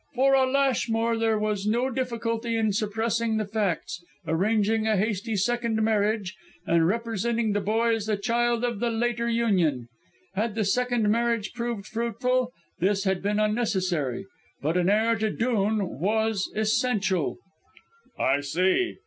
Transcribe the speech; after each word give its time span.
"For 0.15 0.33
a 0.33 0.49
Lashmore, 0.49 1.15
there 1.15 1.37
was 1.37 1.67
no 1.67 1.91
difficulty 1.91 2.57
in 2.57 2.73
suppressing 2.73 3.37
the 3.37 3.45
facts, 3.45 3.99
arranging 4.25 4.87
a 4.87 4.97
hasty 4.97 5.35
second 5.35 5.79
marriage 5.83 6.33
and 6.65 6.87
representing 6.87 7.51
the 7.53 7.61
boy 7.61 7.93
as 7.93 8.07
the 8.07 8.17
child 8.17 8.63
of 8.63 8.79
the 8.79 8.89
later 8.89 9.27
union. 9.29 9.89
Had 10.33 10.55
the 10.55 10.65
second 10.65 11.07
marriage 11.11 11.53
proved 11.53 11.85
fruitful, 11.85 12.51
this 12.79 13.03
had 13.03 13.21
been 13.21 13.37
unnecessary; 13.39 14.25
but 14.59 14.75
an 14.75 14.89
heir 14.89 15.15
to 15.19 15.29
Dhoon 15.29 15.99
was 15.99 16.51
essential." 16.55 17.37
"I 18.17 18.39
see. 18.41 18.95